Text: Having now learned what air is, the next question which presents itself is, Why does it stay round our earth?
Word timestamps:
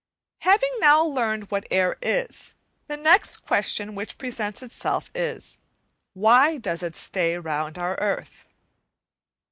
Having 0.39 0.71
now 0.79 1.05
learned 1.05 1.51
what 1.51 1.67
air 1.69 1.95
is, 2.01 2.55
the 2.87 2.97
next 2.97 3.37
question 3.37 3.93
which 3.93 4.17
presents 4.17 4.63
itself 4.63 5.11
is, 5.13 5.59
Why 6.15 6.57
does 6.57 6.81
it 6.81 6.95
stay 6.95 7.37
round 7.37 7.77
our 7.77 7.93
earth? 7.99 8.47